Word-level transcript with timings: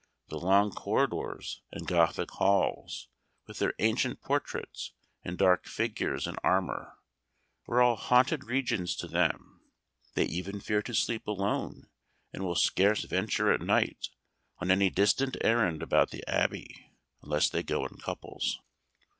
The 0.29 0.39
long 0.39 0.71
corridors 0.71 1.61
and 1.71 1.85
Gothic 1.85 2.31
halls, 2.31 3.07
with 3.45 3.59
their 3.59 3.75
ancient 3.77 4.19
portraits 4.23 4.93
and 5.23 5.37
dark 5.37 5.67
figures 5.67 6.25
in 6.25 6.37
armor, 6.43 6.97
are 7.67 7.81
all 7.83 7.95
haunted 7.97 8.43
regions 8.45 8.95
to 8.95 9.07
them; 9.07 9.61
they 10.15 10.25
even 10.25 10.59
fear 10.59 10.81
to 10.81 10.95
sleep 10.95 11.27
alone, 11.27 11.85
and 12.33 12.43
will 12.43 12.55
scarce 12.55 13.03
venture 13.03 13.53
at 13.53 13.61
night 13.61 14.09
on 14.57 14.71
any 14.71 14.89
distant 14.89 15.37
errand 15.41 15.83
about 15.83 16.09
the 16.09 16.27
Abbey 16.27 16.95
unless 17.21 17.47
they 17.47 17.61
go 17.61 17.85
in 17.85 17.97
couples. 17.99 18.59